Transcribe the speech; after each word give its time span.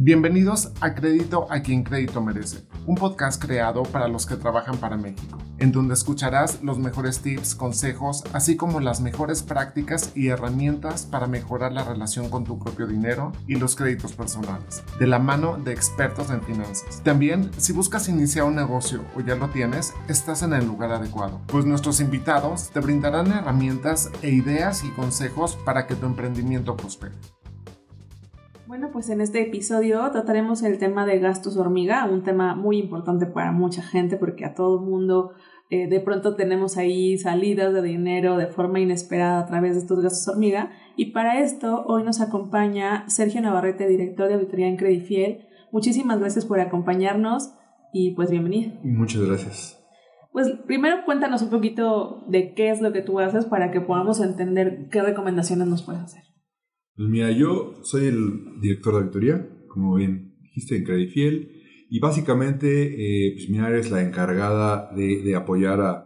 Bienvenidos 0.00 0.70
a 0.80 0.94
Crédito 0.94 1.48
a 1.50 1.60
quien 1.60 1.82
crédito 1.82 2.22
merece, 2.22 2.68
un 2.86 2.94
podcast 2.94 3.42
creado 3.42 3.82
para 3.82 4.06
los 4.06 4.26
que 4.26 4.36
trabajan 4.36 4.76
para 4.76 4.96
México, 4.96 5.38
en 5.58 5.72
donde 5.72 5.94
escucharás 5.94 6.62
los 6.62 6.78
mejores 6.78 7.18
tips, 7.18 7.56
consejos, 7.56 8.22
así 8.32 8.56
como 8.56 8.78
las 8.78 9.00
mejores 9.00 9.42
prácticas 9.42 10.12
y 10.14 10.28
herramientas 10.28 11.04
para 11.04 11.26
mejorar 11.26 11.72
la 11.72 11.82
relación 11.82 12.30
con 12.30 12.44
tu 12.44 12.60
propio 12.60 12.86
dinero 12.86 13.32
y 13.48 13.56
los 13.56 13.74
créditos 13.74 14.12
personales, 14.12 14.84
de 15.00 15.08
la 15.08 15.18
mano 15.18 15.56
de 15.56 15.72
expertos 15.72 16.30
en 16.30 16.42
finanzas. 16.42 17.02
También, 17.02 17.50
si 17.56 17.72
buscas 17.72 18.08
iniciar 18.08 18.44
un 18.44 18.54
negocio 18.54 19.04
o 19.16 19.20
ya 19.20 19.34
lo 19.34 19.48
tienes, 19.48 19.94
estás 20.06 20.44
en 20.44 20.52
el 20.52 20.64
lugar 20.64 20.92
adecuado, 20.92 21.40
pues 21.48 21.64
nuestros 21.64 21.98
invitados 21.98 22.70
te 22.70 22.78
brindarán 22.78 23.32
herramientas 23.32 24.12
e 24.22 24.30
ideas 24.30 24.84
y 24.84 24.90
consejos 24.90 25.56
para 25.64 25.88
que 25.88 25.96
tu 25.96 26.06
emprendimiento 26.06 26.76
prospere. 26.76 27.16
Bueno, 28.68 28.90
pues 28.92 29.08
en 29.08 29.22
este 29.22 29.40
episodio 29.40 30.10
trataremos 30.10 30.62
el 30.62 30.76
tema 30.76 31.06
de 31.06 31.18
gastos 31.20 31.56
hormiga, 31.56 32.04
un 32.04 32.22
tema 32.22 32.54
muy 32.54 32.76
importante 32.76 33.24
para 33.24 33.50
mucha 33.50 33.80
gente 33.80 34.18
porque 34.18 34.44
a 34.44 34.54
todo 34.54 34.82
mundo 34.82 35.32
eh, 35.70 35.88
de 35.88 36.00
pronto 36.00 36.36
tenemos 36.36 36.76
ahí 36.76 37.16
salidas 37.16 37.72
de 37.72 37.80
dinero 37.80 38.36
de 38.36 38.48
forma 38.48 38.78
inesperada 38.78 39.38
a 39.38 39.46
través 39.46 39.72
de 39.72 39.78
estos 39.78 40.02
gastos 40.02 40.28
hormiga. 40.28 40.70
Y 40.96 41.12
para 41.12 41.40
esto 41.40 41.82
hoy 41.86 42.02
nos 42.02 42.20
acompaña 42.20 43.08
Sergio 43.08 43.40
Navarrete, 43.40 43.88
director 43.88 44.28
de 44.28 44.34
auditoría 44.34 44.68
en 44.68 44.76
Credifiel. 44.76 45.46
Muchísimas 45.72 46.20
gracias 46.20 46.44
por 46.44 46.60
acompañarnos 46.60 47.54
y 47.94 48.10
pues 48.16 48.30
bienvenido. 48.30 48.72
Muchas 48.82 49.22
gracias. 49.22 49.82
Pues 50.30 50.50
primero 50.66 51.06
cuéntanos 51.06 51.40
un 51.40 51.48
poquito 51.48 52.22
de 52.28 52.52
qué 52.52 52.68
es 52.68 52.82
lo 52.82 52.92
que 52.92 53.00
tú 53.00 53.18
haces 53.18 53.46
para 53.46 53.70
que 53.70 53.80
podamos 53.80 54.20
entender 54.20 54.88
qué 54.90 55.00
recomendaciones 55.00 55.68
nos 55.68 55.82
puedes 55.82 56.02
hacer. 56.02 56.27
Pues 56.98 57.08
mira, 57.10 57.30
yo 57.30 57.74
soy 57.82 58.06
el 58.06 58.60
director 58.60 58.92
de 58.94 58.98
auditoría, 58.98 59.48
como 59.68 59.94
bien 59.94 60.34
dijiste, 60.42 60.76
en 60.76 60.84
Credifiel, 60.84 61.52
y 61.88 62.00
básicamente 62.00 63.28
eh, 63.28 63.34
pues 63.36 63.48
mi 63.48 63.58
área 63.58 63.78
es 63.78 63.92
la 63.92 64.02
encargada 64.02 64.90
de, 64.96 65.36
apoyar 65.36 65.80
a, 65.80 66.04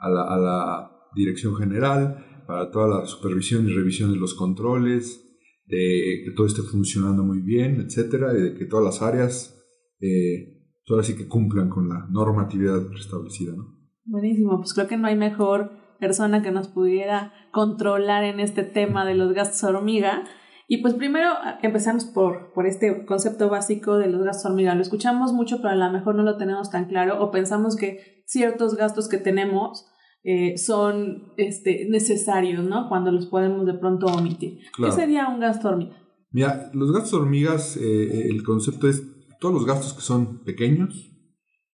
la, 0.00 0.90
dirección 1.14 1.54
general 1.54 2.44
para 2.46 2.72
toda 2.72 2.88
la 2.88 3.06
supervisión 3.06 3.68
y 3.68 3.72
revisión 3.72 4.12
de 4.12 4.18
los 4.18 4.34
controles, 4.34 5.24
de 5.66 6.22
que 6.24 6.32
todo 6.34 6.48
esté 6.48 6.62
funcionando 6.62 7.22
muy 7.22 7.40
bien, 7.40 7.80
etcétera, 7.80 8.36
y 8.36 8.42
de 8.42 8.54
que 8.54 8.64
todas 8.64 8.84
las 8.84 9.00
áreas 9.00 9.62
eh, 10.00 10.58
pues 10.84 11.06
sí 11.06 11.16
que 11.16 11.28
cumplan 11.28 11.68
con 11.68 11.88
la 11.88 12.08
normatividad 12.10 12.82
establecida. 12.98 13.52
¿no? 13.54 13.78
Buenísimo, 14.06 14.56
pues 14.58 14.74
creo 14.74 14.88
que 14.88 14.96
no 14.96 15.06
hay 15.06 15.16
mejor 15.16 15.70
persona 16.00 16.42
que 16.42 16.50
nos 16.50 16.66
pudiera 16.66 17.32
controlar 17.52 18.24
en 18.24 18.40
este 18.40 18.64
tema 18.64 19.04
de 19.04 19.14
los 19.14 19.32
gastos 19.34 19.62
hormiga. 19.62 20.24
Y 20.72 20.78
pues 20.78 20.94
primero 20.94 21.28
empezamos 21.62 22.06
por, 22.06 22.50
por 22.54 22.66
este 22.66 23.04
concepto 23.04 23.50
básico 23.50 23.98
de 23.98 24.08
los 24.08 24.22
gastos 24.22 24.50
hormiga. 24.50 24.74
Lo 24.74 24.80
escuchamos 24.80 25.34
mucho, 25.34 25.58
pero 25.58 25.68
a 25.68 25.76
lo 25.76 25.92
mejor 25.92 26.14
no 26.14 26.22
lo 26.22 26.38
tenemos 26.38 26.70
tan 26.70 26.86
claro 26.86 27.22
o 27.22 27.30
pensamos 27.30 27.76
que 27.76 28.24
ciertos 28.24 28.74
gastos 28.74 29.06
que 29.06 29.18
tenemos 29.18 29.84
eh, 30.24 30.56
son 30.56 31.34
este, 31.36 31.86
necesarios, 31.90 32.64
¿no? 32.64 32.88
Cuando 32.88 33.12
los 33.12 33.26
podemos 33.26 33.66
de 33.66 33.74
pronto 33.74 34.06
omitir. 34.06 34.60
¿Qué 34.74 34.90
sería 34.92 35.28
un 35.28 35.40
gasto 35.40 35.68
hormiga? 35.68 35.94
Mira, 36.30 36.70
los 36.72 36.90
gastos 36.90 37.12
hormigas, 37.20 37.76
eh, 37.76 38.28
el 38.30 38.42
concepto 38.42 38.88
es 38.88 39.02
todos 39.40 39.54
los 39.54 39.66
gastos 39.66 39.92
que 39.92 40.00
son 40.00 40.42
pequeños, 40.42 41.12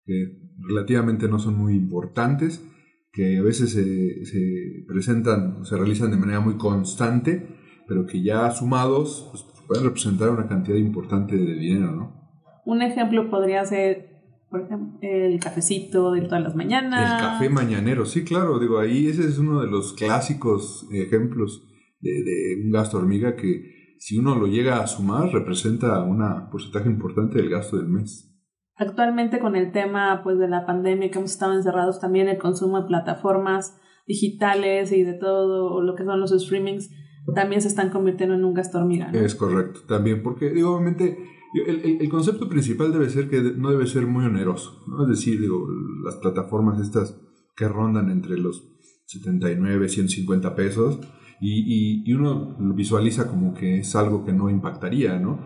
que 0.05 0.39
relativamente 0.67 1.27
no 1.27 1.37
son 1.37 1.55
muy 1.55 1.75
importantes, 1.75 2.65
que 3.13 3.37
a 3.37 3.43
veces 3.43 3.73
se, 3.73 4.85
presentan 4.87 5.57
o 5.61 5.65
se 5.65 5.77
realizan 5.77 6.09
de 6.09 6.17
manera 6.17 6.39
muy 6.39 6.57
constante, 6.57 7.56
pero 7.87 8.05
que 8.05 8.21
ya 8.21 8.51
sumados 8.51 9.27
pues, 9.31 9.45
pueden 9.67 9.85
representar 9.85 10.29
una 10.29 10.47
cantidad 10.47 10.77
importante 10.77 11.35
de 11.35 11.53
dinero, 11.55 11.91
¿no? 11.91 12.17
Un 12.65 12.81
ejemplo 12.81 13.29
podría 13.29 13.63
ser, 13.65 14.21
por 14.49 14.61
ejemplo, 14.61 14.99
el 15.01 15.39
cafecito 15.39 16.11
de 16.11 16.21
todas 16.21 16.43
las 16.43 16.55
mañanas. 16.55 17.21
El 17.21 17.27
café 17.27 17.49
mañanero, 17.49 18.05
sí, 18.05 18.23
claro, 18.23 18.59
digo, 18.59 18.79
ahí 18.79 19.07
ese 19.07 19.25
es 19.25 19.37
uno 19.37 19.61
de 19.61 19.67
los 19.67 19.93
clásicos 19.93 20.85
ejemplos 20.91 21.63
de, 22.01 22.11
de 22.11 22.61
un 22.63 22.71
gasto 22.71 22.97
hormiga 22.97 23.35
que 23.35 23.77
si 23.99 24.17
uno 24.17 24.35
lo 24.35 24.47
llega 24.47 24.81
a 24.81 24.87
sumar 24.87 25.29
representa 25.31 26.01
un 26.03 26.49
porcentaje 26.51 26.89
importante 26.89 27.37
del 27.37 27.49
gasto 27.49 27.77
del 27.77 27.87
mes. 27.87 28.31
Actualmente 28.75 29.39
con 29.39 29.55
el 29.55 29.71
tema 29.71 30.21
pues 30.23 30.37
de 30.37 30.47
la 30.47 30.65
pandemia 30.65 31.09
que 31.09 31.17
hemos 31.17 31.31
estado 31.31 31.53
encerrados 31.53 31.99
también 31.99 32.27
el 32.27 32.37
consumo 32.37 32.81
de 32.81 32.87
plataformas 32.87 33.79
digitales 34.05 34.91
y 34.91 35.03
de 35.03 35.13
todo 35.13 35.81
lo 35.81 35.95
que 35.95 36.05
son 36.05 36.19
los 36.19 36.31
streamings 36.31 36.89
también 37.33 37.61
se 37.61 37.67
están 37.67 37.89
convirtiendo 37.89 38.35
en 38.35 38.45
un 38.45 38.53
gasto 38.53 38.77
hormiga. 38.77 39.11
Es 39.11 39.35
correcto, 39.35 39.81
también 39.87 40.23
porque 40.23 40.49
digo, 40.49 40.75
obviamente 40.75 41.17
el, 41.65 42.01
el, 42.01 42.09
concepto 42.09 42.47
principal 42.49 42.91
debe 42.91 43.09
ser 43.09 43.29
que 43.29 43.41
no 43.41 43.71
debe 43.71 43.87
ser 43.87 44.05
muy 44.05 44.25
oneroso, 44.25 44.83
¿no? 44.87 45.03
es 45.03 45.09
decir, 45.09 45.39
digo, 45.39 45.67
las 46.03 46.15
plataformas 46.15 46.79
estas 46.79 47.19
que 47.55 47.67
rondan 47.67 48.09
entre 48.11 48.37
los 48.37 48.69
79, 49.05 49.89
150 49.89 50.55
pesos 50.55 50.99
y, 51.39 51.61
y, 51.61 52.03
y 52.05 52.13
uno 52.13 52.55
lo 52.59 52.73
visualiza 52.73 53.29
como 53.29 53.53
que 53.53 53.79
es 53.79 53.95
algo 53.95 54.25
que 54.25 54.33
no 54.33 54.49
impactaría, 54.49 55.19
¿no? 55.19 55.39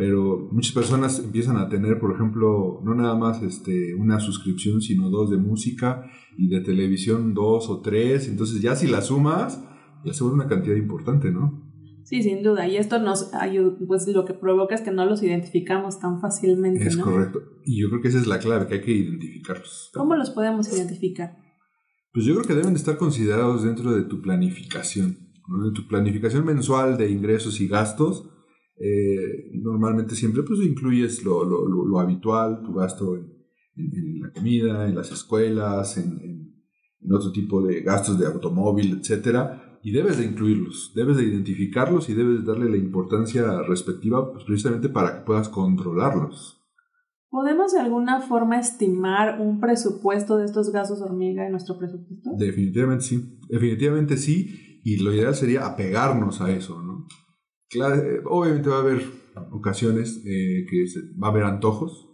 pero 0.00 0.48
muchas 0.50 0.72
personas 0.72 1.18
empiezan 1.18 1.58
a 1.58 1.68
tener, 1.68 2.00
por 2.00 2.14
ejemplo, 2.14 2.80
no 2.82 2.94
nada 2.94 3.14
más 3.16 3.42
este, 3.42 3.94
una 3.94 4.18
suscripción, 4.18 4.80
sino 4.80 5.10
dos 5.10 5.30
de 5.30 5.36
música 5.36 6.10
y 6.38 6.48
de 6.48 6.62
televisión 6.62 7.34
dos 7.34 7.68
o 7.68 7.82
tres, 7.82 8.26
entonces 8.26 8.62
ya 8.62 8.74
si 8.76 8.86
las 8.86 9.08
sumas, 9.08 9.62
ya 10.04 10.12
se 10.12 10.22
vuelve 10.22 10.40
una 10.40 10.48
cantidad 10.48 10.76
importante, 10.76 11.30
¿no? 11.30 11.68
Sí, 12.04 12.22
sin 12.22 12.42
duda, 12.42 12.66
y 12.66 12.76
esto 12.76 12.98
nos 12.98 13.32
ayuda, 13.34 13.76
pues 13.86 14.08
lo 14.08 14.24
que 14.24 14.34
provoca 14.34 14.74
es 14.74 14.80
que 14.80 14.90
no 14.90 15.04
los 15.06 15.22
identificamos 15.22 16.00
tan 16.00 16.20
fácilmente. 16.20 16.84
Es 16.84 16.96
correcto, 16.96 17.40
y 17.64 17.80
yo 17.80 17.88
creo 17.88 18.02
que 18.02 18.08
esa 18.08 18.18
es 18.18 18.26
la 18.26 18.38
clave, 18.38 18.66
que 18.66 18.74
hay 18.74 18.80
que 18.80 18.92
identificarlos. 18.92 19.90
¿Cómo 19.94 20.16
los 20.16 20.30
podemos 20.30 20.72
identificar? 20.72 21.36
Pues 22.12 22.24
yo 22.24 22.34
creo 22.34 22.46
que 22.46 22.54
deben 22.54 22.72
de 22.72 22.78
estar 22.78 22.96
considerados 22.96 23.62
dentro 23.62 23.92
de 23.92 24.02
tu 24.02 24.20
planificación, 24.20 25.12
de 25.12 25.72
tu 25.74 25.86
planificación 25.86 26.44
mensual 26.44 26.96
de 26.96 27.10
ingresos 27.10 27.60
y 27.60 27.68
gastos 27.68 28.30
eh, 28.82 29.50
normalmente 29.52 30.14
siempre 30.14 30.42
pues 30.42 30.60
incluyes 30.60 31.22
lo, 31.22 31.44
lo, 31.44 31.68
lo, 31.68 32.00
habitual, 32.00 32.62
tu 32.62 32.72
gasto 32.72 33.14
en, 33.14 33.30
en, 33.76 34.20
la 34.22 34.32
comida, 34.32 34.88
en 34.88 34.94
las 34.94 35.12
escuelas, 35.12 35.98
en, 35.98 36.18
en, 37.02 37.12
otro 37.12 37.30
tipo 37.30 37.60
de 37.60 37.82
gastos 37.82 38.18
de 38.18 38.26
automóvil, 38.26 38.98
etcétera, 38.98 39.69
y 39.82 39.92
debes 39.92 40.18
de 40.18 40.24
incluirlos, 40.24 40.92
debes 40.94 41.16
de 41.16 41.24
identificarlos 41.24 42.08
y 42.08 42.14
debes 42.14 42.40
de 42.40 42.46
darle 42.46 42.70
la 42.70 42.76
importancia 42.76 43.62
respectiva 43.62 44.32
pues, 44.32 44.44
precisamente 44.44 44.88
para 44.88 45.14
que 45.14 45.24
puedas 45.24 45.48
controlarlos. 45.48 46.58
¿Podemos 47.30 47.72
de 47.72 47.80
alguna 47.80 48.20
forma 48.20 48.58
estimar 48.58 49.40
un 49.40 49.60
presupuesto 49.60 50.36
de 50.36 50.46
estos 50.46 50.72
gastos 50.72 51.00
hormiga 51.00 51.46
en 51.46 51.52
nuestro 51.52 51.78
presupuesto? 51.78 52.30
Definitivamente 52.36 53.04
sí, 53.04 53.38
definitivamente 53.48 54.16
sí, 54.16 54.80
y 54.82 54.96
lo 54.96 55.14
ideal 55.14 55.34
sería 55.34 55.66
apegarnos 55.66 56.40
a 56.40 56.50
eso, 56.50 56.82
¿no? 56.82 57.06
Claro, 57.68 57.94
eh, 57.94 58.20
obviamente 58.24 58.68
va 58.68 58.78
a 58.78 58.80
haber 58.80 59.02
ocasiones 59.52 60.22
eh, 60.26 60.66
que 60.68 60.86
va 61.22 61.28
a 61.28 61.30
haber 61.30 61.44
antojos. 61.44 62.10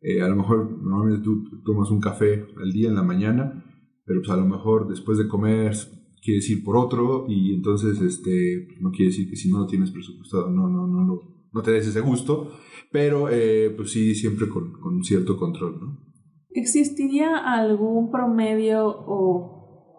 Eh, 0.00 0.22
a 0.22 0.28
lo 0.28 0.36
mejor 0.36 0.82
normalmente 0.82 1.22
tú 1.22 1.44
tomas 1.62 1.90
un 1.90 2.00
café 2.00 2.46
al 2.56 2.72
día 2.72 2.88
en 2.88 2.94
la 2.94 3.02
mañana, 3.02 3.64
pero 4.06 4.20
pues 4.20 4.30
a 4.30 4.36
lo 4.36 4.46
mejor 4.46 4.88
después 4.88 5.18
de 5.18 5.28
comer 5.28 5.74
quieres 6.22 6.48
ir 6.50 6.64
por 6.64 6.76
otro 6.76 7.26
y 7.28 7.54
entonces 7.54 8.00
este 8.00 8.68
no 8.80 8.90
quiere 8.90 9.10
decir 9.10 9.28
que 9.28 9.36
si 9.36 9.50
no 9.50 9.60
lo 9.60 9.66
tienes 9.66 9.90
presupuestado 9.90 10.50
no 10.50 10.68
no 10.68 10.86
no 10.86 11.04
no, 11.04 11.20
no 11.52 11.62
te 11.62 11.72
des 11.72 11.86
ese 11.86 12.00
gusto, 12.00 12.52
pero 12.92 13.28
pues 13.76 13.90
sí 13.90 14.14
siempre 14.14 14.48
con, 14.48 14.72
con 14.72 14.96
un 14.96 15.04
cierto 15.04 15.36
control, 15.36 15.80
¿no? 15.80 16.08
¿Existiría 16.50 17.36
algún 17.36 18.10
promedio 18.10 18.86
o 18.86 19.58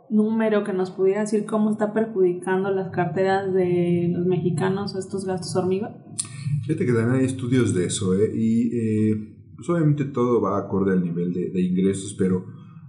número 0.10 0.64
que 0.64 0.74
nos 0.74 0.92
pudiera 0.92 1.22
decir 1.22 1.46
cómo 1.46 1.72
está 1.72 1.94
perjudicando 1.94 2.72
las 2.72 2.90
carteras 2.90 3.54
de 3.54 4.10
los 4.12 4.26
mexicanos 4.26 4.96
estos 4.96 5.26
gastos 5.26 5.56
hormiga? 5.56 6.04
Fíjate 6.64 6.86
que 6.86 6.94
también 6.94 7.22
hay 7.22 7.26
estudios 7.26 7.74
de 7.74 7.86
eso, 7.86 8.16
¿eh? 8.16 8.32
y 8.36 8.76
eh, 8.76 9.36
pues 9.56 9.70
obviamente 9.70 10.06
todo 10.06 10.42
va 10.42 10.58
acorde 10.58 10.94
al 10.94 11.04
nivel 11.04 11.34
de, 11.34 11.50
de, 11.50 11.62
ingresos, 11.62 12.16
pero 12.18 12.46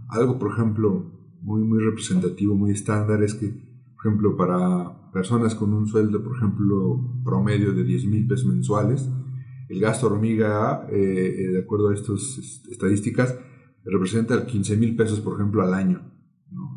algo, 0.08 0.38
por 0.38 0.52
ejemplo, 0.52 1.19
muy, 1.42 1.62
muy 1.62 1.82
representativo, 1.82 2.54
muy 2.54 2.72
estándar 2.72 3.22
es 3.22 3.34
que, 3.34 3.48
por 3.48 4.06
ejemplo, 4.06 4.37
para 4.37 5.10
personas 5.12 5.54
con 5.54 5.72
un 5.75 5.87
sueldo, 5.87 6.22
por 6.22 6.37
ejemplo, 6.37 7.20
promedio 7.25 7.72
de 7.72 7.84
10 7.84 8.06
mil 8.06 8.26
pesos 8.26 8.46
mensuales, 8.46 9.08
el 9.69 9.81
gasto 9.81 10.06
hormiga, 10.06 10.87
eh, 10.90 10.96
eh, 10.96 11.48
de 11.52 11.60
acuerdo 11.60 11.90
a 11.90 11.94
estas 11.94 12.64
estadísticas, 12.70 13.38
representa 13.84 14.46
15 14.46 14.76
mil 14.76 14.96
pesos, 14.96 15.20
por 15.20 15.34
ejemplo, 15.34 15.62
al 15.62 15.75
año. 15.75 16.12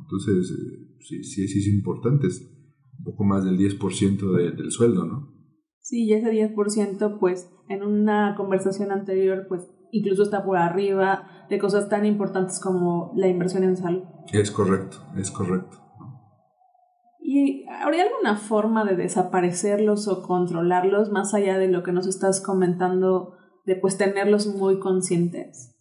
Entonces, 0.03 0.51
eh, 0.51 0.95
sí, 0.99 1.23
sí, 1.23 1.47
sí 1.47 1.59
es 1.59 1.67
importante, 1.67 2.27
es 2.27 2.41
un 2.99 3.03
poco 3.03 3.23
más 3.23 3.43
del 3.43 3.57
10% 3.57 4.31
del 4.31 4.71
sueldo, 4.71 5.05
¿no? 5.05 5.33
Sí, 5.79 6.05
y 6.05 6.13
ese 6.13 6.31
10%, 6.31 7.19
pues, 7.19 7.49
en 7.67 7.83
una 7.83 8.35
conversación 8.37 8.91
anterior, 8.91 9.47
pues, 9.49 9.67
incluso 9.91 10.23
está 10.23 10.45
por 10.45 10.57
arriba 10.57 11.42
de 11.53 11.59
cosas 11.59 11.89
tan 11.89 12.05
importantes 12.05 12.59
como 12.59 13.13
la 13.15 13.27
inversión 13.27 13.63
en 13.63 13.77
salud. 13.77 14.03
Es 14.31 14.51
correcto, 14.51 14.97
es 15.15 15.31
correcto. 15.31 15.77
¿Y 17.21 17.65
habría 17.67 18.03
alguna 18.03 18.37
forma 18.37 18.83
de 18.85 18.95
desaparecerlos 18.95 20.07
o 20.07 20.23
controlarlos 20.23 21.11
más 21.11 21.33
allá 21.33 21.57
de 21.57 21.69
lo 21.69 21.83
que 21.83 21.91
nos 21.91 22.07
estás 22.07 22.41
comentando 22.41 23.37
de 23.65 23.75
pues 23.75 23.97
tenerlos 23.97 24.47
muy 24.47 24.79
conscientes? 24.79 25.75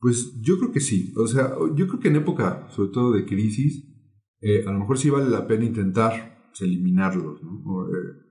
Pues 0.00 0.34
yo 0.40 0.58
creo 0.58 0.72
que 0.72 0.80
sí. 0.80 1.12
O 1.16 1.26
sea, 1.26 1.50
yo 1.74 1.86
creo 1.86 2.00
que 2.00 2.08
en 2.08 2.16
época, 2.16 2.66
sobre 2.70 2.90
todo 2.90 3.12
de 3.12 3.24
crisis, 3.24 3.84
eh, 4.40 4.64
a 4.66 4.72
lo 4.72 4.80
mejor 4.80 4.98
sí 4.98 5.10
vale 5.10 5.28
la 5.28 5.46
pena 5.46 5.64
intentar 5.64 6.46
pues, 6.48 6.62
eliminarlos. 6.62 7.42
¿no? 7.42 7.86
Eh, 7.88 8.27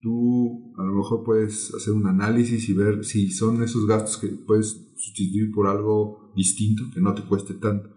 tú 0.00 0.74
a 0.76 0.82
lo 0.82 0.92
mejor 0.92 1.24
puedes 1.24 1.72
hacer 1.74 1.92
un 1.92 2.06
análisis 2.06 2.68
y 2.68 2.74
ver 2.74 3.04
si 3.04 3.30
son 3.30 3.62
esos 3.62 3.86
gastos 3.86 4.18
que 4.18 4.28
puedes 4.28 4.92
sustituir 4.96 5.50
por 5.52 5.66
algo 5.66 6.32
distinto, 6.36 6.84
que 6.92 7.00
no 7.00 7.14
te 7.14 7.22
cueste 7.22 7.54
tanto. 7.54 7.90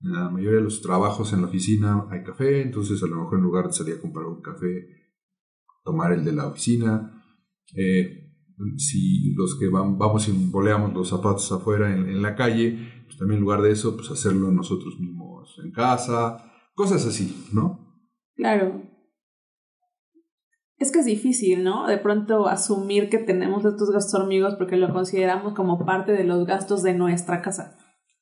En 0.00 0.12
la 0.12 0.30
mayoría 0.30 0.58
de 0.58 0.64
los 0.64 0.80
trabajos 0.80 1.32
en 1.32 1.42
la 1.42 1.48
oficina 1.48 2.06
hay 2.10 2.22
café, 2.22 2.62
entonces 2.62 3.02
a 3.02 3.06
lo 3.06 3.16
mejor 3.16 3.38
en 3.38 3.44
lugar 3.44 3.66
de 3.66 3.72
salir 3.72 3.94
a 3.94 4.00
comprar 4.00 4.26
un 4.26 4.40
café, 4.40 4.86
tomar 5.84 6.12
el 6.12 6.24
de 6.24 6.32
la 6.32 6.46
oficina. 6.46 7.22
Eh, 7.74 8.28
si 8.76 9.34
los 9.34 9.58
que 9.58 9.68
vamos 9.68 10.28
y 10.28 10.32
boleamos 10.32 10.92
los 10.92 11.08
zapatos 11.08 11.50
afuera 11.52 11.94
en, 11.94 12.20
la 12.22 12.34
calle, 12.34 13.04
pues 13.04 13.16
también 13.16 13.38
en 13.38 13.44
lugar 13.44 13.62
de 13.62 13.70
eso, 13.70 13.96
pues 13.96 14.10
hacerlo 14.10 14.50
nosotros 14.50 14.98
mismos 14.98 15.58
en 15.62 15.70
casa, 15.70 16.44
cosas 16.74 17.04
así, 17.06 17.48
¿no? 17.52 18.04
Claro. 18.34 18.82
Es 20.78 20.92
que 20.92 21.00
es 21.00 21.06
difícil, 21.06 21.64
¿no? 21.64 21.88
De 21.88 21.98
pronto 21.98 22.46
asumir 22.46 23.08
que 23.08 23.18
tenemos 23.18 23.64
estos 23.64 23.90
gastos 23.90 24.20
hormigos 24.20 24.54
porque 24.54 24.76
lo 24.76 24.92
consideramos 24.92 25.54
como 25.54 25.84
parte 25.84 26.12
de 26.12 26.24
los 26.24 26.46
gastos 26.46 26.82
de 26.82 26.94
nuestra 26.94 27.42
casa. 27.42 27.76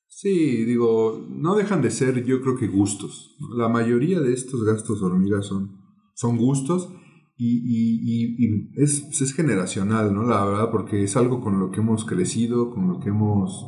Sí, 0.08 0.64
digo, 0.64 1.26
no 1.28 1.54
dejan 1.56 1.82
de 1.82 1.90
ser 1.90 2.24
yo 2.24 2.40
creo 2.40 2.56
que 2.56 2.68
gustos. 2.68 3.36
La 3.54 3.68
mayoría 3.68 4.20
de 4.20 4.32
estos 4.32 4.64
gastos 4.64 5.02
hormigas 5.02 5.44
son, 5.44 5.82
son 6.14 6.38
gustos 6.38 6.88
y, 7.36 7.58
y, 7.58 8.36
y, 8.38 8.82
es, 8.82 9.20
es, 9.20 9.34
generacional, 9.34 10.14
¿no? 10.14 10.22
La 10.22 10.42
verdad, 10.46 10.70
porque 10.70 11.02
es 11.02 11.18
algo 11.18 11.42
con 11.42 11.60
lo 11.60 11.70
que 11.70 11.80
hemos 11.80 12.06
crecido, 12.06 12.70
con 12.70 12.88
lo 12.88 13.00
que 13.00 13.10
hemos 13.10 13.66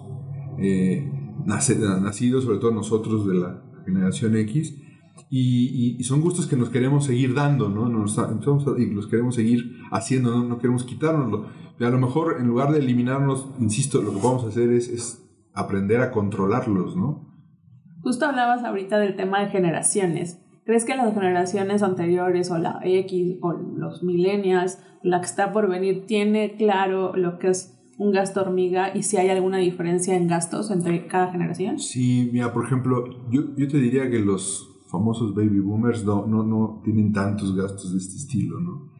eh, 0.58 1.12
nacido, 1.44 2.40
sobre 2.40 2.58
todo 2.58 2.70
nosotros 2.70 3.26
de 3.26 3.34
la 3.34 3.62
generación 3.84 4.34
X. 4.36 4.74
Y, 5.30 6.02
son 6.04 6.20
gustos 6.20 6.46
que 6.46 6.56
nos 6.56 6.70
queremos 6.70 7.04
seguir 7.04 7.34
dando, 7.34 7.68
¿no? 7.68 7.88
Nos, 7.88 8.18
y 8.78 8.86
los 8.86 9.06
queremos 9.06 9.34
seguir 9.34 9.78
haciendo, 9.90 10.30
¿no? 10.30 10.44
no 10.44 10.58
queremos 10.58 10.84
quitárnoslo. 10.84 11.46
Y 11.78 11.84
a 11.84 11.90
lo 11.90 11.98
mejor, 11.98 12.36
en 12.40 12.46
lugar 12.46 12.72
de 12.72 12.78
eliminarnos, 12.78 13.48
insisto, 13.60 14.02
lo 14.02 14.12
que 14.12 14.20
vamos 14.22 14.44
a 14.44 14.48
hacer 14.48 14.70
es, 14.70 14.88
es 14.88 15.24
aprender 15.54 16.00
a 16.00 16.10
controlarlos, 16.10 16.96
¿no? 16.96 17.28
Justo 18.02 18.26
hablabas 18.26 18.64
ahorita 18.64 18.98
del 18.98 19.16
tema 19.16 19.40
de 19.40 19.50
generaciones. 19.50 20.40
¿Crees 20.64 20.84
que 20.84 20.96
las 20.96 21.14
generaciones 21.14 21.82
anteriores 21.82 22.50
o 22.50 22.58
la 22.58 22.80
X 22.84 23.38
o 23.40 23.52
los 23.52 24.02
millennials, 24.02 24.78
la 25.02 25.20
que 25.20 25.26
está 25.26 25.52
por 25.52 25.68
venir, 25.68 26.04
tiene 26.06 26.56
claro 26.56 27.16
lo 27.16 27.38
que 27.38 27.48
es 27.48 27.78
un 27.96 28.12
gasto 28.12 28.42
hormiga 28.42 28.94
y 28.94 29.02
si 29.02 29.16
hay 29.16 29.28
alguna 29.28 29.58
diferencia 29.58 30.16
en 30.16 30.28
gastos 30.28 30.70
entre 30.70 31.06
cada 31.06 31.32
generación? 31.32 31.78
Sí, 31.78 32.30
mira, 32.32 32.52
por 32.52 32.64
ejemplo, 32.64 33.04
yo, 33.30 33.54
yo 33.56 33.66
te 33.66 33.78
diría 33.78 34.08
que 34.08 34.20
los 34.20 34.67
famosos 34.90 35.34
baby 35.34 35.60
boomers 35.60 36.04
no, 36.04 36.26
no, 36.26 36.42
no 36.42 36.80
tienen 36.84 37.12
tantos 37.12 37.54
gastos 37.54 37.92
de 37.92 37.98
este 37.98 38.16
estilo, 38.16 38.60
¿no? 38.60 38.92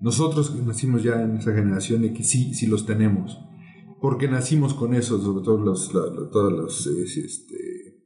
Nosotros 0.00 0.50
que 0.50 0.62
nacimos 0.62 1.02
ya 1.02 1.22
en 1.22 1.36
esa 1.36 1.54
generación 1.54 2.04
X 2.04 2.28
sí, 2.28 2.54
sí 2.54 2.66
los 2.66 2.84
tenemos 2.84 3.38
porque 4.04 4.28
nacimos 4.28 4.74
con 4.74 4.92
eso, 4.92 5.18
sobre 5.18 5.42
todo 5.42 5.64
los, 5.64 5.90
todas 5.90 6.52
las, 6.52 6.86
este, 6.86 8.02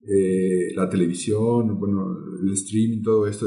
eh, 0.00 0.74
la 0.74 0.88
televisión, 0.88 1.78
bueno, 1.78 2.06
el 2.42 2.50
streaming, 2.54 3.02
todo 3.02 3.26
esto, 3.26 3.46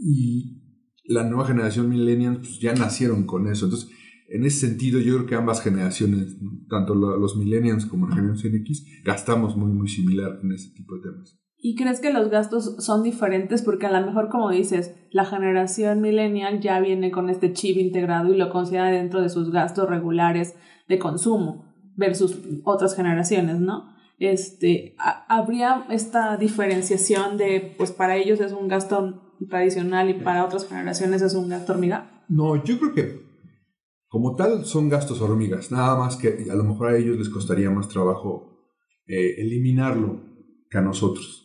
y 0.00 0.62
la 1.06 1.28
nueva 1.28 1.48
generación 1.48 1.88
millennials 1.88 2.38
pues, 2.38 2.60
ya 2.60 2.74
nacieron 2.74 3.24
con 3.24 3.48
eso. 3.48 3.64
Entonces, 3.64 3.90
en 4.28 4.44
ese 4.44 4.68
sentido, 4.68 5.00
yo 5.00 5.16
creo 5.16 5.26
que 5.26 5.34
ambas 5.34 5.60
generaciones, 5.62 6.36
tanto 6.68 6.94
los 6.94 7.36
millennials 7.36 7.86
como 7.86 8.08
la 8.08 8.14
generación 8.14 8.54
X, 8.54 8.86
gastamos 9.04 9.56
muy, 9.56 9.72
muy 9.72 9.88
similar 9.88 10.38
en 10.44 10.52
ese 10.52 10.70
tipo 10.76 10.94
de 10.94 11.10
temas. 11.10 11.39
¿Y 11.62 11.76
crees 11.76 12.00
que 12.00 12.12
los 12.12 12.30
gastos 12.30 12.76
son 12.78 13.02
diferentes? 13.02 13.62
Porque 13.62 13.86
a 13.86 14.00
lo 14.00 14.06
mejor, 14.06 14.30
como 14.30 14.50
dices, 14.50 14.94
la 15.10 15.24
generación 15.24 16.00
millennial 16.00 16.60
ya 16.60 16.80
viene 16.80 17.10
con 17.10 17.28
este 17.28 17.52
chip 17.52 17.76
integrado 17.76 18.32
y 18.32 18.36
lo 18.36 18.50
considera 18.50 18.90
dentro 18.90 19.20
de 19.20 19.28
sus 19.28 19.50
gastos 19.50 19.88
regulares 19.88 20.54
de 20.88 20.98
consumo 20.98 21.66
versus 21.96 22.38
otras 22.64 22.96
generaciones, 22.96 23.60
¿no? 23.60 23.94
Este, 24.18 24.94
habría 25.28 25.86
esta 25.90 26.36
diferenciación 26.36 27.36
de, 27.36 27.74
pues 27.76 27.92
para 27.92 28.16
ellos 28.16 28.40
es 28.40 28.52
un 28.52 28.68
gasto 28.68 29.30
tradicional 29.48 30.10
y 30.10 30.14
para 30.14 30.44
otras 30.44 30.66
generaciones 30.68 31.22
es 31.22 31.34
un 31.34 31.48
gasto 31.48 31.72
hormiga? 31.72 32.24
No, 32.28 32.62
yo 32.62 32.78
creo 32.78 32.94
que 32.94 33.30
como 34.08 34.34
tal 34.34 34.64
son 34.64 34.88
gastos 34.88 35.20
hormigas, 35.20 35.70
nada 35.70 35.96
más 35.96 36.16
que 36.16 36.46
a 36.50 36.54
lo 36.54 36.64
mejor 36.64 36.88
a 36.88 36.96
ellos 36.96 37.16
les 37.16 37.28
costaría 37.28 37.70
más 37.70 37.88
trabajo 37.88 38.66
eh, 39.06 39.36
eliminarlo 39.38 40.20
que 40.68 40.78
a 40.78 40.82
nosotros. 40.82 41.39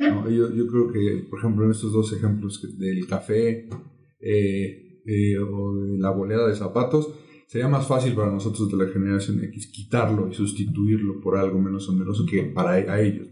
Yo, 0.00 0.54
yo, 0.54 0.66
creo 0.66 0.90
que, 0.90 1.26
por 1.28 1.38
ejemplo, 1.40 1.64
en 1.66 1.72
estos 1.72 1.92
dos 1.92 2.10
ejemplos 2.14 2.78
del 2.78 3.06
café 3.06 3.68
eh, 4.18 5.02
eh, 5.06 5.38
o 5.38 5.74
de 5.74 5.98
la 5.98 6.10
boleda 6.10 6.48
de 6.48 6.56
zapatos, 6.56 7.12
sería 7.46 7.68
más 7.68 7.86
fácil 7.86 8.14
para 8.14 8.30
nosotros 8.30 8.70
de 8.70 8.82
la 8.82 8.90
generación 8.90 9.44
X 9.44 9.66
quitarlo 9.66 10.28
y 10.28 10.34
sustituirlo 10.34 11.20
por 11.20 11.36
algo 11.36 11.58
menos 11.58 11.86
oneroso 11.88 12.24
que 12.24 12.44
para 12.44 12.72
a 12.72 13.00
ellos. 13.00 13.28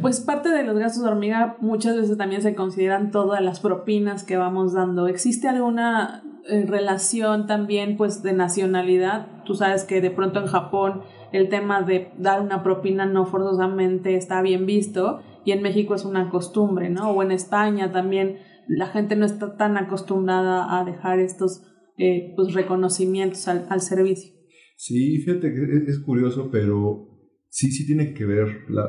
Pues 0.00 0.20
parte 0.20 0.48
de 0.48 0.64
los 0.64 0.78
gastos 0.78 1.02
de 1.04 1.10
hormiga 1.10 1.56
muchas 1.60 1.96
veces 1.96 2.16
también 2.16 2.42
se 2.42 2.54
consideran 2.54 3.10
todas 3.10 3.40
las 3.40 3.60
propinas 3.60 4.24
que 4.24 4.36
vamos 4.36 4.72
dando. 4.72 5.06
¿Existe 5.06 5.48
alguna 5.48 6.24
eh, 6.48 6.64
relación 6.66 7.46
también 7.46 7.96
pues 7.96 8.22
de 8.22 8.32
nacionalidad? 8.32 9.44
Tú 9.44 9.54
sabes 9.54 9.84
que 9.84 10.00
de 10.00 10.10
pronto 10.10 10.40
en 10.40 10.46
Japón 10.46 11.02
el 11.32 11.48
tema 11.48 11.82
de 11.82 12.10
dar 12.18 12.40
una 12.40 12.62
propina 12.62 13.06
no 13.06 13.26
forzosamente 13.26 14.16
está 14.16 14.42
bien 14.42 14.66
visto 14.66 15.20
y 15.44 15.52
en 15.52 15.62
México 15.62 15.94
es 15.94 16.04
una 16.04 16.30
costumbre, 16.30 16.90
¿no? 16.90 17.10
O 17.10 17.22
en 17.22 17.30
España 17.30 17.92
también 17.92 18.38
la 18.68 18.88
gente 18.88 19.16
no 19.16 19.26
está 19.26 19.56
tan 19.56 19.76
acostumbrada 19.76 20.78
a 20.78 20.84
dejar 20.84 21.20
estos 21.20 21.62
eh, 21.98 22.32
pues, 22.36 22.52
reconocimientos 22.52 23.46
al, 23.48 23.66
al, 23.70 23.80
servicio. 23.80 24.32
Sí, 24.76 25.18
fíjate 25.18 25.52
que 25.54 25.90
es, 25.90 25.98
curioso, 26.00 26.50
pero 26.50 27.08
sí, 27.48 27.70
sí 27.70 27.86
tiene 27.86 28.12
que 28.12 28.26
ver. 28.26 28.48
La, 28.68 28.86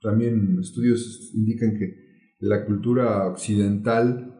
también 0.00 0.58
estudios 0.60 1.32
indican 1.34 1.76
que 1.76 1.94
la 2.38 2.64
cultura 2.64 3.26
occidental 3.26 4.34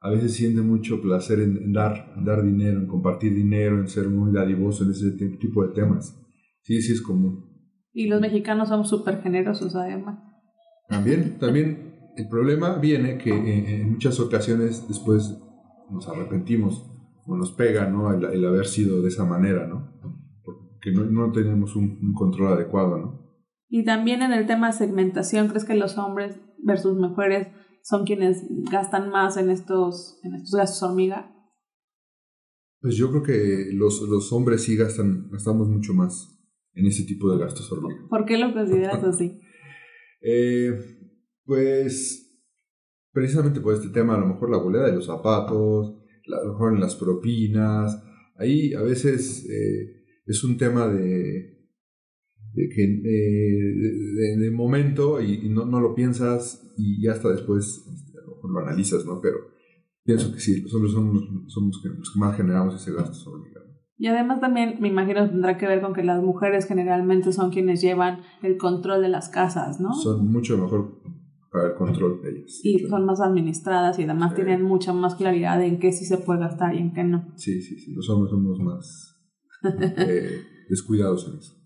a 0.00 0.10
veces 0.10 0.34
siente 0.34 0.62
mucho 0.62 1.02
placer 1.02 1.40
en, 1.40 1.72
dar, 1.72 2.14
dar 2.24 2.42
dinero, 2.42 2.80
en 2.80 2.86
compartir 2.86 3.34
dinero, 3.34 3.78
en 3.78 3.88
ser 3.88 4.08
muy 4.08 4.32
dadivoso 4.32 4.84
en 4.84 4.90
ese 4.90 5.10
tipo 5.12 5.66
de 5.66 5.74
temas. 5.74 6.16
Sí, 6.62 6.80
sí 6.82 6.92
es 6.92 7.02
común. 7.02 7.48
Y 7.92 8.06
los 8.06 8.20
mexicanos 8.20 8.68
somos 8.68 8.88
súper 8.88 9.22
generosos 9.22 9.74
además. 9.74 10.18
También, 10.88 11.38
también 11.38 12.10
el 12.16 12.28
problema 12.28 12.78
viene 12.78 13.18
que 13.18 13.30
en 13.30 13.92
muchas 13.92 14.18
ocasiones 14.20 14.86
después 14.88 15.38
nos 15.90 16.08
arrepentimos 16.08 16.90
nos 17.36 17.52
pega, 17.52 17.88
¿no? 17.88 18.12
El, 18.12 18.44
haber 18.44 18.66
sido 18.66 19.02
de 19.02 19.08
esa 19.08 19.24
manera, 19.24 19.66
¿no? 19.66 19.92
Porque 20.44 20.92
no, 20.92 21.32
tenemos 21.32 21.76
un, 21.76 22.12
control 22.14 22.54
adecuado, 22.54 22.98
¿no? 22.98 23.20
Y 23.68 23.84
también 23.84 24.22
en 24.22 24.32
el 24.32 24.46
tema 24.46 24.68
de 24.68 24.72
segmentación, 24.72 25.48
¿crees 25.48 25.64
que 25.64 25.74
los 25.74 25.96
hombres 25.96 26.40
versus 26.62 26.96
mujeres 26.96 27.48
son 27.82 28.04
quienes 28.04 28.44
gastan 28.70 29.10
más 29.10 29.36
en 29.36 29.50
estos, 29.50 30.18
en 30.24 30.34
estos 30.34 30.58
gastos 30.58 30.82
hormiga? 30.82 31.32
Pues 32.80 32.96
yo 32.96 33.10
creo 33.10 33.22
que 33.22 33.70
los, 33.72 34.02
los 34.02 34.32
hombres 34.32 34.64
sí 34.64 34.76
gastan, 34.76 35.28
gastamos 35.30 35.68
mucho 35.68 35.94
más 35.94 36.39
en 36.80 36.86
ese 36.86 37.04
tipo 37.04 37.30
de 37.30 37.38
gastos 37.38 37.70
hormiga. 37.70 38.06
¿Por 38.08 38.24
qué 38.24 38.38
lo 38.38 38.52
consideras 38.52 39.04
así? 39.04 39.40
eh, 40.22 40.72
pues 41.44 42.26
precisamente 43.12 43.60
por 43.60 43.74
este 43.74 43.88
tema, 43.88 44.14
a 44.14 44.20
lo 44.20 44.26
mejor 44.26 44.50
la 44.50 44.58
boleda 44.58 44.86
de 44.86 44.94
los 44.94 45.06
zapatos, 45.06 45.96
a 46.26 46.44
lo 46.44 46.52
mejor 46.52 46.74
en 46.74 46.80
las 46.80 46.94
propinas. 46.96 48.02
Ahí 48.36 48.72
a 48.74 48.82
veces 48.82 49.46
eh, 49.50 50.04
es 50.26 50.44
un 50.44 50.56
tema 50.56 50.86
de, 50.88 51.58
de 52.52 52.68
que 52.74 52.84
eh, 52.84 54.36
de, 54.38 54.50
momento 54.50 55.20
y, 55.20 55.48
no, 55.48 55.66
no, 55.66 55.80
lo 55.80 55.94
piensas 55.94 56.72
y 56.76 57.02
ya 57.02 57.12
hasta 57.12 57.30
después 57.30 57.84
este, 57.92 58.18
a 58.18 58.22
lo, 58.22 58.36
mejor 58.36 58.52
lo 58.52 58.60
analizas, 58.60 59.04
¿no? 59.04 59.20
Pero 59.20 59.38
pienso 60.04 60.32
que 60.32 60.40
sí, 60.40 60.62
los 60.62 60.72
hombres 60.74 60.92
somos, 60.92 61.22
somos 61.48 61.80
los 61.84 62.12
que 62.12 62.18
más 62.18 62.36
generamos 62.36 62.80
ese 62.80 62.92
gasto 62.92 63.14
sobre 63.14 63.50
y 64.00 64.06
además 64.06 64.40
también 64.40 64.78
me 64.80 64.88
imagino 64.88 65.28
tendrá 65.28 65.58
que 65.58 65.66
ver 65.66 65.82
con 65.82 65.92
que 65.92 66.02
las 66.02 66.22
mujeres 66.22 66.64
generalmente 66.64 67.34
son 67.34 67.50
quienes 67.50 67.82
llevan 67.82 68.22
el 68.42 68.56
control 68.56 69.02
de 69.02 69.10
las 69.10 69.28
casas, 69.28 69.78
¿no? 69.78 69.92
Son 69.92 70.26
mucho 70.26 70.56
mejor 70.56 71.02
para 71.52 71.68
el 71.68 71.74
control 71.74 72.22
de 72.22 72.30
ellas. 72.30 72.60
Y 72.64 72.78
son 72.78 73.04
más 73.04 73.20
administradas 73.20 73.98
y 73.98 74.04
además 74.04 74.34
tienen 74.34 74.62
mucha 74.62 74.94
más 74.94 75.16
claridad 75.16 75.62
en 75.62 75.78
qué 75.78 75.92
sí 75.92 76.06
se 76.06 76.16
puede 76.16 76.40
gastar 76.40 76.74
y 76.74 76.78
en 76.78 76.94
qué 76.94 77.04
no. 77.04 77.30
Sí, 77.36 77.60
sí, 77.60 77.78
sí. 77.78 77.92
Los 77.92 78.08
hombres 78.08 78.30
somos 78.30 78.58
más 78.60 79.18
eh, 79.98 80.44
descuidados 80.70 81.28
en 81.28 81.38
eso. 81.38 81.59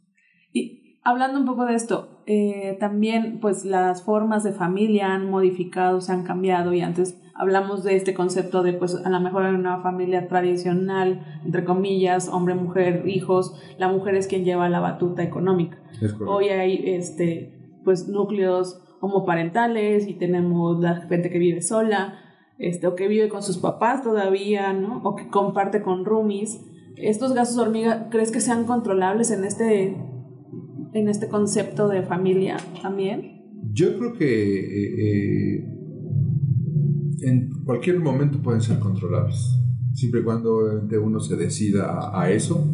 Hablando 1.06 1.38
un 1.38 1.44
poco 1.44 1.66
de 1.66 1.74
esto, 1.74 2.08
eh, 2.24 2.78
también 2.80 3.38
pues 3.38 3.66
las 3.66 4.02
formas 4.02 4.42
de 4.42 4.52
familia 4.52 5.12
han 5.12 5.28
modificado, 5.28 6.00
se 6.00 6.12
han 6.12 6.24
cambiado 6.24 6.72
y 6.72 6.80
antes 6.80 7.20
hablamos 7.34 7.84
de 7.84 7.94
este 7.94 8.14
concepto 8.14 8.62
de 8.62 8.72
pues 8.72 8.94
a 9.04 9.10
lo 9.10 9.20
mejor 9.20 9.44
en 9.44 9.56
una 9.56 9.82
familia 9.82 10.28
tradicional, 10.28 11.22
entre 11.44 11.62
comillas, 11.62 12.28
hombre, 12.28 12.54
mujer, 12.54 13.06
hijos, 13.06 13.54
la 13.76 13.88
mujer 13.88 14.14
es 14.14 14.28
quien 14.28 14.46
lleva 14.46 14.70
la 14.70 14.80
batuta 14.80 15.22
económica. 15.22 15.76
Hoy 16.26 16.48
hay 16.48 16.82
este 16.86 17.52
pues 17.84 18.08
núcleos 18.08 18.80
homoparentales 19.00 20.08
y 20.08 20.14
tenemos 20.14 20.80
la 20.80 21.02
gente 21.02 21.28
que 21.28 21.38
vive 21.38 21.60
sola, 21.60 22.14
este, 22.58 22.86
o 22.86 22.94
que 22.94 23.08
vive 23.08 23.28
con 23.28 23.42
sus 23.42 23.58
papás 23.58 24.02
todavía, 24.02 24.72
¿no? 24.72 25.02
O 25.04 25.16
que 25.16 25.28
comparte 25.28 25.82
con 25.82 26.06
roomies. 26.06 26.64
¿Estos 26.96 27.34
gastos 27.34 27.58
hormiga 27.58 28.08
crees 28.08 28.32
que 28.32 28.40
sean 28.40 28.64
controlables 28.64 29.30
en 29.30 29.44
este 29.44 29.96
en 30.94 31.08
este 31.08 31.28
concepto 31.28 31.88
de 31.88 32.02
familia 32.02 32.56
también? 32.80 33.42
Yo 33.72 33.98
creo 33.98 34.12
que 34.14 34.60
eh, 34.60 35.58
eh, 35.58 35.64
en 37.22 37.50
cualquier 37.64 37.98
momento 38.00 38.40
pueden 38.40 38.62
ser 38.62 38.78
controlables, 38.78 39.58
siempre 39.92 40.20
y 40.20 40.24
cuando 40.24 40.80
uno 41.02 41.20
se 41.20 41.36
decida 41.36 42.18
a, 42.18 42.30
eso, 42.30 42.64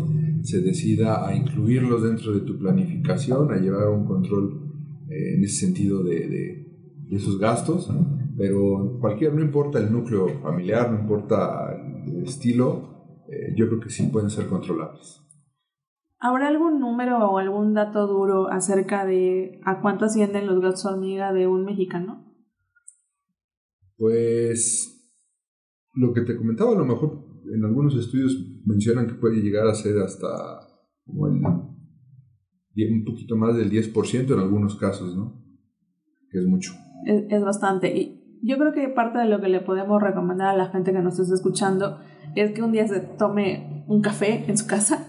se 0.43 0.61
decida 0.61 1.27
a 1.27 1.35
incluirlos 1.35 2.03
dentro 2.03 2.35
de 2.35 2.41
tu 2.41 2.59
planificación, 2.59 3.51
a 3.53 3.57
llevar 3.57 3.89
un 3.89 4.05
control 4.05 4.71
eh, 5.09 5.37
en 5.37 5.45
ese 5.45 5.67
sentido 5.67 6.03
de, 6.05 6.29
de, 6.29 6.67
esos 7.11 7.41
gastos, 7.41 7.91
pero 8.37 8.99
cualquier, 9.01 9.35
no 9.35 9.43
importa 9.43 9.81
el 9.81 9.91
núcleo 9.91 10.29
familiar, 10.43 10.93
no 10.93 11.01
importa 11.01 11.77
el 12.07 12.23
estilo, 12.23 12.89
yo 13.57 13.67
creo 13.67 13.81
que 13.81 13.91
sí 13.91 14.05
pueden 14.13 14.31
ser 14.31 14.47
controlables. 14.47 15.21
¿Habrá 16.23 16.49
algún 16.49 16.81
número 16.81 17.19
o 17.31 17.39
algún 17.39 17.73
dato 17.73 18.07
duro 18.07 18.51
acerca 18.51 19.07
de 19.07 19.59
a 19.65 19.81
cuánto 19.81 20.05
ascienden 20.05 20.47
los 20.47 20.61
gastos 20.61 20.85
hormiga 20.85 21.33
de 21.33 21.47
un 21.47 21.65
mexicano? 21.65 22.27
Pues 23.97 25.11
lo 25.95 26.13
que 26.13 26.21
te 26.21 26.37
comentaba, 26.37 26.73
a 26.73 26.79
lo 26.79 26.85
mejor 26.85 27.25
en 27.51 27.65
algunos 27.65 27.97
estudios 27.97 28.37
mencionan 28.67 29.07
que 29.07 29.15
puede 29.15 29.41
llegar 29.41 29.67
a 29.67 29.75
ser 29.75 29.99
hasta 29.99 30.29
como 31.07 31.27
el, 31.27 31.33
un 31.33 33.05
poquito 33.07 33.37
más 33.37 33.57
del 33.57 33.71
10% 33.71 34.35
en 34.35 34.39
algunos 34.39 34.77
casos, 34.77 35.17
¿no? 35.17 35.43
Que 36.31 36.39
es 36.39 36.47
mucho. 36.47 36.73
Es, 37.07 37.25
es 37.31 37.43
bastante. 37.43 37.97
Y 37.97 38.39
yo 38.43 38.59
creo 38.59 38.75
que 38.75 38.89
parte 38.91 39.21
de 39.21 39.25
lo 39.25 39.41
que 39.41 39.49
le 39.49 39.61
podemos 39.61 40.03
recomendar 40.03 40.49
a 40.49 40.57
la 40.57 40.69
gente 40.69 40.93
que 40.93 41.01
nos 41.01 41.19
esté 41.19 41.35
escuchando 41.35 41.99
es 42.37 42.53
que 42.53 42.63
un 42.63 42.73
día 42.73 42.87
se 42.87 43.01
tome 43.01 43.87
un 43.89 44.03
café 44.03 44.45
en 44.47 44.59
su 44.59 44.67
casa 44.67 45.07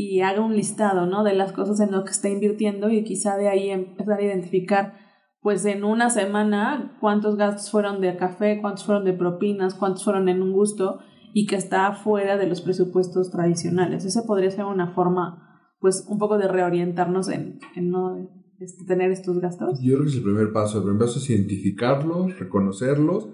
y 0.00 0.20
haga 0.20 0.42
un 0.42 0.54
listado, 0.54 1.06
¿no? 1.06 1.24
De 1.24 1.34
las 1.34 1.52
cosas 1.52 1.80
en 1.80 1.90
lo 1.90 2.04
que 2.04 2.12
está 2.12 2.28
invirtiendo 2.28 2.88
y 2.88 3.02
quizá 3.02 3.36
de 3.36 3.48
ahí 3.48 3.70
empezar 3.70 4.20
a 4.20 4.22
identificar, 4.22 4.94
pues 5.40 5.64
en 5.64 5.82
una 5.82 6.08
semana, 6.08 6.96
cuántos 7.00 7.34
gastos 7.34 7.68
fueron 7.68 8.00
de 8.00 8.16
café, 8.16 8.60
cuántos 8.60 8.84
fueron 8.84 9.04
de 9.04 9.12
propinas, 9.12 9.74
cuántos 9.74 10.04
fueron 10.04 10.28
en 10.28 10.40
un 10.40 10.52
gusto 10.52 11.00
y 11.34 11.46
que 11.48 11.56
está 11.56 11.92
fuera 11.94 12.36
de 12.36 12.46
los 12.46 12.60
presupuestos 12.60 13.32
tradicionales. 13.32 14.04
Esa 14.04 14.24
podría 14.24 14.52
ser 14.52 14.66
una 14.66 14.94
forma, 14.94 15.66
pues, 15.80 16.06
un 16.08 16.18
poco 16.18 16.38
de 16.38 16.46
reorientarnos 16.46 17.28
en, 17.28 17.58
en 17.74 17.90
no 17.90 18.30
este, 18.60 18.84
tener 18.84 19.10
estos 19.10 19.40
gastos. 19.40 19.80
Yo 19.82 19.94
creo 19.94 20.04
que 20.04 20.10
es 20.10 20.16
el 20.18 20.22
primer 20.22 20.52
paso. 20.52 20.78
El 20.78 20.84
primer 20.84 21.00
paso 21.00 21.18
es 21.18 21.28
identificarlos, 21.28 22.38
reconocerlos, 22.38 23.30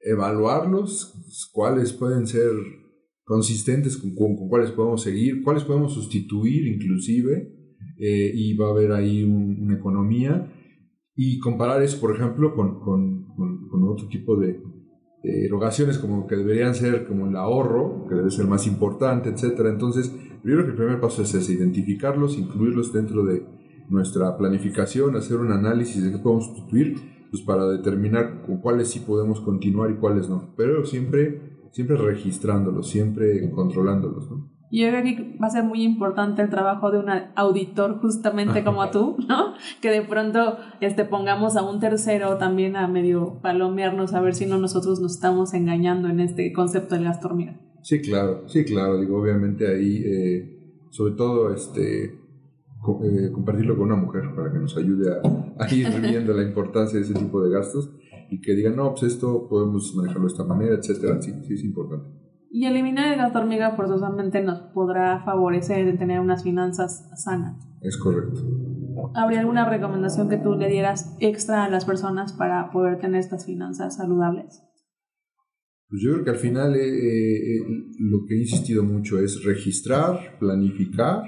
evaluarlos, 0.00 1.14
cuáles 1.52 1.92
pueden 1.92 2.26
ser 2.26 2.50
consistentes 3.28 3.98
con, 3.98 4.14
cuáles 4.48 4.70
podemos 4.72 5.02
seguir, 5.02 5.42
cuáles 5.44 5.62
podemos 5.62 5.92
sustituir 5.92 6.66
inclusive, 6.66 7.54
eh, 7.98 8.32
y 8.34 8.56
va 8.56 8.68
a 8.68 8.70
haber 8.70 8.92
ahí 8.92 9.22
una 9.22 9.74
economía, 9.74 10.50
y 11.14 11.38
comparar 11.38 11.82
eso, 11.82 12.00
por 12.00 12.16
ejemplo, 12.16 12.54
con, 12.54 12.80
con, 12.80 13.26
con 13.68 13.88
otro 13.88 14.08
tipo 14.08 14.36
de, 14.36 14.60
erogaciones 15.22 15.98
como 15.98 16.26
que 16.26 16.36
deberían 16.36 16.74
ser 16.74 17.06
como 17.06 17.26
el 17.26 17.36
ahorro, 17.36 18.06
que 18.08 18.14
debe 18.14 18.30
ser 18.30 18.46
más 18.46 18.66
importante, 18.66 19.28
etc. 19.28 19.60
Entonces, 19.66 20.14
primero 20.42 20.64
que 20.64 20.70
el 20.70 20.76
primer 20.76 21.00
paso 21.00 21.22
es 21.22 21.50
identificarlos, 21.50 22.38
incluirlos 22.38 22.92
dentro 22.92 23.24
de 23.24 23.44
nuestra 23.90 24.36
planificación, 24.36 25.16
hacer 25.16 25.38
un 25.38 25.52
análisis 25.52 26.02
de 26.02 26.12
qué 26.12 26.18
podemos 26.18 26.46
sustituir, 26.46 26.96
pues 27.30 27.42
para 27.42 27.68
determinar 27.68 28.42
con 28.46 28.58
cuáles 28.60 28.88
sí 28.88 29.00
podemos 29.00 29.40
continuar 29.40 29.90
y 29.90 29.96
cuáles 29.96 30.28
no. 30.28 30.54
Pero 30.56 30.84
siempre 30.86 31.57
siempre 31.70 31.96
registrándolos, 31.96 32.88
siempre 32.88 33.50
controlándolos, 33.50 34.30
¿no? 34.30 34.58
Yo 34.70 34.86
creo 34.88 35.02
que 35.02 35.38
va 35.42 35.46
a 35.46 35.50
ser 35.50 35.64
muy 35.64 35.82
importante 35.82 36.42
el 36.42 36.50
trabajo 36.50 36.90
de 36.90 36.98
un 36.98 37.06
auditor 37.36 38.00
justamente 38.00 38.62
como 38.64 38.90
tú, 38.90 39.16
¿no? 39.26 39.54
Que 39.80 39.90
de 39.90 40.02
pronto 40.02 40.58
este, 40.80 41.06
pongamos 41.06 41.56
a 41.56 41.62
un 41.62 41.80
tercero 41.80 42.36
también 42.36 42.76
a 42.76 42.86
medio 42.86 43.40
palomearnos 43.40 44.12
a 44.12 44.20
ver 44.20 44.34
si 44.34 44.44
no 44.44 44.58
nosotros 44.58 45.00
nos 45.00 45.14
estamos 45.14 45.54
engañando 45.54 46.08
en 46.08 46.20
este 46.20 46.52
concepto 46.52 46.96
de 46.96 47.00
las 47.00 47.24
hormiga. 47.24 47.58
Sí, 47.82 48.02
claro, 48.02 48.46
sí, 48.46 48.64
claro. 48.64 49.00
Digo, 49.00 49.18
obviamente 49.18 49.66
ahí, 49.66 50.02
eh, 50.04 50.86
sobre 50.90 51.14
todo, 51.14 51.54
este, 51.54 52.04
eh, 52.04 53.30
compartirlo 53.32 53.74
con 53.74 53.86
una 53.86 53.96
mujer 53.96 54.24
para 54.36 54.52
que 54.52 54.58
nos 54.58 54.76
ayude 54.76 55.10
a, 55.10 55.64
a 55.64 55.74
ir 55.74 55.88
viendo 56.02 56.34
la 56.34 56.42
importancia 56.42 56.98
de 56.98 57.06
ese 57.06 57.14
tipo 57.14 57.42
de 57.42 57.50
gastos 57.50 57.90
y 58.30 58.40
que 58.40 58.54
digan, 58.54 58.76
no, 58.76 58.90
pues 58.90 59.14
esto 59.14 59.48
podemos 59.48 59.94
manejarlo 59.96 60.26
de 60.26 60.32
esta 60.32 60.44
manera, 60.44 60.74
etcétera. 60.74 61.20
Sí, 61.20 61.32
sí, 61.46 61.54
es 61.54 61.64
importante. 61.64 62.08
Y 62.50 62.66
eliminar 62.66 63.12
el 63.12 63.18
gasto 63.18 63.40
hormiga 63.40 63.76
forzosamente 63.76 64.42
nos 64.42 64.60
podrá 64.72 65.22
favorecer 65.24 65.86
en 65.86 65.98
tener 65.98 66.20
unas 66.20 66.42
finanzas 66.42 67.10
sanas. 67.22 67.56
Es 67.82 67.96
correcto. 67.98 68.40
¿Habría 69.14 69.40
alguna 69.40 69.68
recomendación 69.68 70.28
que 70.28 70.38
tú 70.38 70.54
le 70.54 70.68
dieras 70.68 71.16
extra 71.20 71.64
a 71.64 71.70
las 71.70 71.84
personas 71.84 72.32
para 72.32 72.70
poder 72.70 72.98
tener 72.98 73.20
estas 73.20 73.46
finanzas 73.46 73.96
saludables? 73.96 74.62
Pues 75.88 76.02
yo 76.02 76.12
creo 76.12 76.24
que 76.24 76.30
al 76.30 76.36
final 76.36 76.74
eh, 76.74 77.56
eh, 77.56 77.60
lo 77.98 78.24
que 78.26 78.34
he 78.34 78.40
insistido 78.40 78.82
mucho 78.82 79.18
es 79.18 79.44
registrar, 79.44 80.38
planificar, 80.38 81.22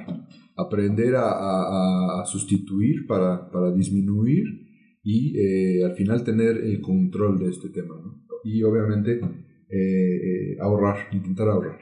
aprender 0.57 1.17
a, 1.17 2.21
a 2.21 2.25
sustituir 2.27 3.07
para, 3.07 3.51
para 3.51 3.73
disminuir 3.73 4.70
y 5.03 5.39
eh, 5.39 5.85
al 5.85 5.95
final 5.95 6.25
tener 6.25 6.57
el 6.59 6.81
control 6.81 7.39
de 7.39 7.51
este 7.51 7.69
tema. 7.69 7.95
¿no? 7.97 8.23
Y 8.45 8.63
obviamente 8.63 9.21
eh, 9.69 9.71
eh, 9.71 10.57
ahorrar, 10.61 11.09
intentar 11.13 11.49
ahorrar. 11.49 11.79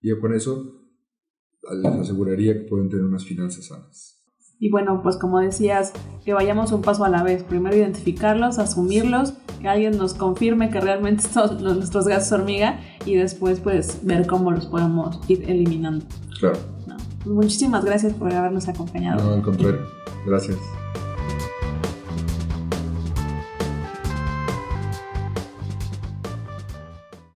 Y 0.00 0.14
con 0.18 0.34
eso 0.34 0.80
les 1.82 1.92
aseguraría 1.92 2.54
que 2.54 2.68
pueden 2.68 2.88
tener 2.88 3.04
unas 3.04 3.24
finanzas 3.24 3.66
sanas. 3.66 4.20
Y 4.58 4.70
bueno, 4.70 5.02
pues 5.02 5.16
como 5.16 5.40
decías, 5.40 5.92
que 6.24 6.32
vayamos 6.32 6.72
un 6.72 6.82
paso 6.82 7.04
a 7.04 7.08
la 7.08 7.22
vez. 7.22 7.42
Primero 7.42 7.76
identificarlos, 7.76 8.58
asumirlos, 8.58 9.34
que 9.60 9.68
alguien 9.68 9.96
nos 9.96 10.14
confirme 10.14 10.70
que 10.70 10.80
realmente 10.80 11.22
son 11.32 11.62
nuestros 11.62 12.06
gastos 12.06 12.38
hormiga 12.40 12.80
y 13.04 13.16
después 13.16 13.60
pues 13.60 14.04
ver 14.04 14.26
cómo 14.26 14.50
los 14.50 14.66
podemos 14.66 15.20
ir 15.28 15.48
eliminando. 15.50 16.04
Claro. 16.38 16.58
Pues 17.24 17.34
muchísimas 17.34 17.84
gracias 17.84 18.12
por 18.12 18.32
habernos 18.32 18.68
acompañado. 18.68 19.24
No, 19.24 19.34
al 19.34 19.42
contrario. 19.42 19.80
Gracias. 20.26 20.58